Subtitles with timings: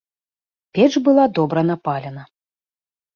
[0.77, 2.23] Печ была добра напалена.